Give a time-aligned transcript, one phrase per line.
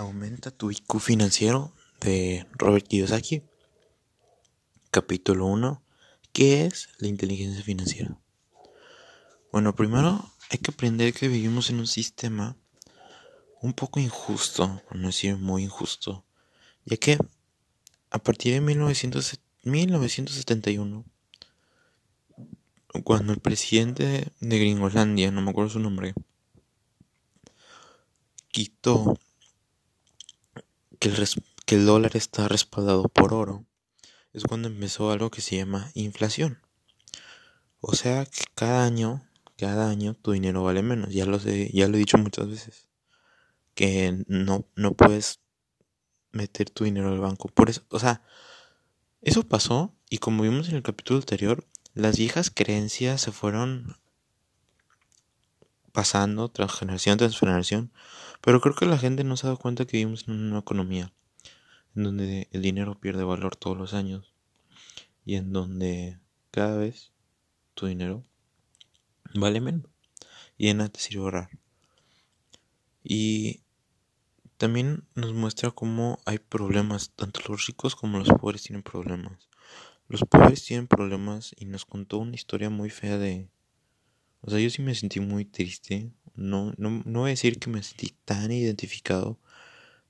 [0.00, 3.42] Aumenta tu IQ financiero de Robert Kiyosaki.
[4.90, 5.82] Capítulo 1.
[6.32, 8.18] ¿Qué es la inteligencia financiera?
[9.52, 12.56] Bueno, primero hay que aprender que vivimos en un sistema
[13.60, 16.24] un poco injusto, por no decir muy injusto,
[16.86, 17.18] ya que
[18.08, 21.04] a partir de 1971,
[23.04, 26.14] cuando el presidente de Gringolandia, no me acuerdo su nombre,
[28.48, 29.18] quitó
[31.00, 33.64] que el, dólar está respaldado por oro,
[34.32, 36.60] es cuando empezó algo que se llama inflación.
[37.80, 41.12] O sea que cada año, cada año tu dinero vale menos.
[41.12, 42.86] Ya lo sé, ya lo he dicho muchas veces.
[43.74, 45.40] Que no, no puedes
[46.32, 47.48] meter tu dinero al banco.
[47.48, 48.22] Por eso, o sea,
[49.22, 53.96] eso pasó y como vimos en el capítulo anterior, las viejas creencias se fueron
[55.92, 57.90] pasando tras generación tras generación
[58.40, 61.12] pero creo que la gente no se ha dado cuenta que vivimos en una economía
[61.96, 64.34] en donde el dinero pierde valor todos los años
[65.24, 66.18] y en donde
[66.50, 67.12] cada vez
[67.74, 68.24] tu dinero
[69.34, 69.90] vale menos
[70.56, 71.50] y en nada te sirve ahorrar.
[73.02, 73.62] Y
[74.58, 79.48] también nos muestra cómo hay problemas, tanto los ricos como los pobres tienen problemas.
[80.06, 83.48] Los pobres tienen problemas y nos contó una historia muy fea de...
[84.42, 87.70] O sea, yo sí me sentí muy triste no, no, no voy a decir que
[87.70, 89.38] me sentí tan identificado,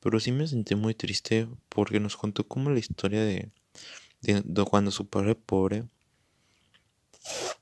[0.00, 3.50] pero sí me sentí muy triste porque nos contó como la historia de,
[4.20, 5.84] de, cuando su padre pobre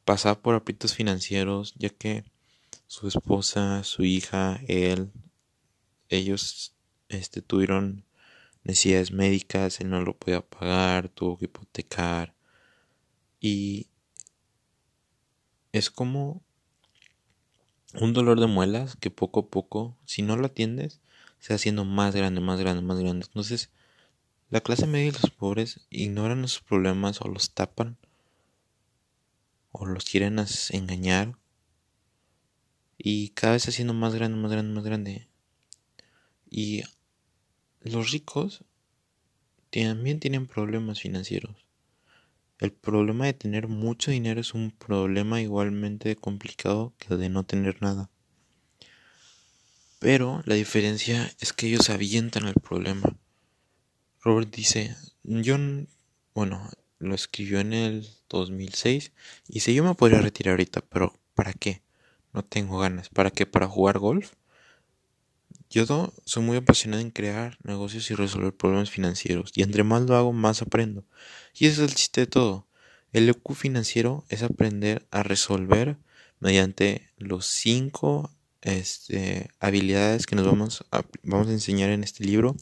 [0.05, 2.25] pasaba por aprietos financieros, ya que
[2.86, 5.10] su esposa, su hija, él,
[6.08, 6.75] ellos
[7.08, 8.05] este, tuvieron
[8.62, 12.34] necesidades médicas, él no lo podía pagar, tuvo que hipotecar.
[13.41, 13.88] Y
[15.72, 16.44] es como
[18.00, 21.00] un dolor de muelas que poco a poco, si no lo atiendes,
[21.39, 23.27] se va haciendo más grande, más grande, más grande.
[23.27, 23.70] Entonces,
[24.50, 27.97] la clase media y los pobres ignoran esos problemas o los tapan
[29.72, 30.38] o los quieren
[30.71, 31.37] engañar
[32.97, 35.28] y cada vez haciendo más grande, más grande, más grande.
[36.49, 36.83] Y
[37.81, 38.65] los ricos
[39.71, 41.66] también tienen problemas financieros.
[42.64, 47.44] El problema de tener mucho dinero es un problema igualmente complicado que el de no
[47.44, 48.08] tener nada.
[49.98, 53.19] Pero la diferencia es que ellos avientan el problema.
[54.22, 55.58] Robert dice, yo,
[56.34, 56.70] bueno,
[57.00, 59.12] lo escribió en el 2006
[59.48, 61.82] y dice, yo me podría retirar ahorita, pero ¿para qué?
[62.32, 63.10] No tengo ganas.
[63.10, 63.44] ¿Para qué?
[63.44, 64.32] ¿Para jugar golf?
[65.74, 69.50] Yo soy muy apasionado en crear negocios y resolver problemas financieros.
[69.56, 71.04] Y entre más lo hago, más aprendo.
[71.52, 72.68] Y ese es el chiste de todo.
[73.12, 75.96] El EQ financiero es aprender a resolver
[76.38, 78.30] mediante los cinco
[78.62, 82.54] este, habilidades que nos vamos a, vamos a enseñar en este libro.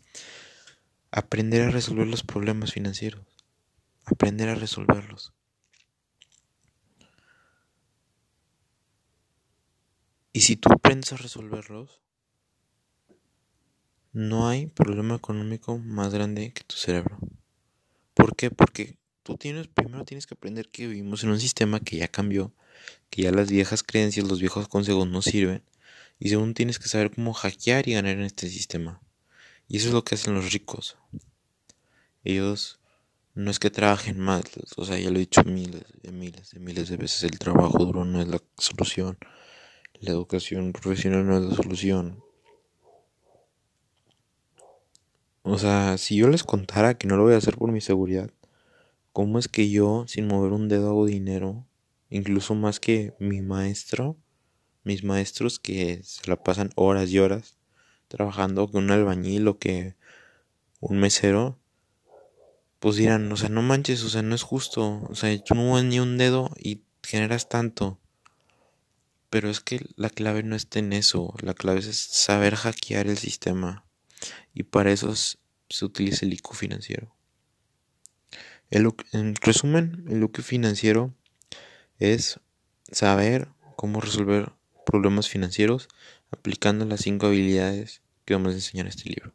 [1.10, 3.26] Aprender a resolver los problemas financieros.
[4.06, 5.34] Aprender a resolverlos.
[10.32, 12.00] Y si tú aprendes a resolverlos,
[14.12, 17.18] no hay problema económico más grande que tu cerebro.
[18.14, 18.50] ¿Por qué?
[18.50, 22.52] Porque tú tienes, primero tienes que aprender que vivimos en un sistema que ya cambió,
[23.08, 25.62] que ya las viejas creencias, los viejos consejos no sirven.
[26.18, 29.00] Y segundo tienes que saber cómo hackear y ganar en este sistema.
[29.66, 30.98] Y eso es lo que hacen los ricos.
[32.22, 32.80] Ellos
[33.34, 34.42] no es que trabajen más,
[34.76, 37.78] o sea, ya lo he dicho miles, de miles, de miles de veces, el trabajo
[37.78, 39.16] duro no es la solución.
[40.00, 42.22] La educación profesional no es la solución.
[45.52, 48.30] O sea, si yo les contara que no lo voy a hacer por mi seguridad,
[49.12, 51.66] ¿cómo es que yo, sin mover un dedo, hago dinero?
[52.08, 54.16] Incluso más que mi maestro,
[54.82, 57.58] mis maestros que se la pasan horas y horas
[58.08, 59.94] trabajando con un albañil o que
[60.80, 61.58] un mesero,
[62.78, 65.64] pues dirán, o sea, no manches, o sea, no es justo, o sea, tú no
[65.64, 67.98] mueves ni un dedo y generas tanto.
[69.28, 73.18] Pero es que la clave no está en eso, la clave es saber hackear el
[73.18, 73.84] sistema.
[74.54, 75.12] Y para eso
[75.72, 77.14] se utiliza el IQ financiero.
[78.70, 81.14] en resumen, el IQ financiero
[81.98, 82.40] es
[82.90, 84.52] saber cómo resolver
[84.86, 85.88] problemas financieros
[86.30, 89.34] aplicando las cinco habilidades que vamos a enseñar en este libro.